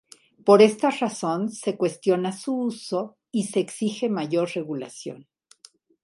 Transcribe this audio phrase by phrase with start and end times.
[0.47, 5.27] Por esta razón se cuestiona su uso y se exige mayor regulación.